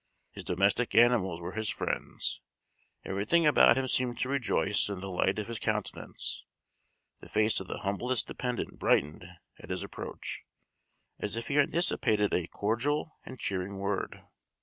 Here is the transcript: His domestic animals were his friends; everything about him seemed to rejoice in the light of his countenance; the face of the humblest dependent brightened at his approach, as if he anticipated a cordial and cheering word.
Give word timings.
His 0.31 0.43
domestic 0.43 0.95
animals 0.95 1.39
were 1.41 1.51
his 1.51 1.69
friends; 1.69 2.41
everything 3.05 3.45
about 3.45 3.77
him 3.77 3.87
seemed 3.87 4.17
to 4.17 4.29
rejoice 4.29 4.89
in 4.89 4.99
the 4.99 5.11
light 5.11 5.37
of 5.37 5.47
his 5.47 5.59
countenance; 5.59 6.47
the 7.19 7.29
face 7.29 7.59
of 7.59 7.67
the 7.67 7.81
humblest 7.81 8.25
dependent 8.25 8.79
brightened 8.79 9.27
at 9.59 9.69
his 9.69 9.83
approach, 9.83 10.41
as 11.19 11.35
if 11.37 11.49
he 11.49 11.59
anticipated 11.59 12.33
a 12.33 12.47
cordial 12.47 13.19
and 13.27 13.37
cheering 13.39 13.77
word. 13.77 14.23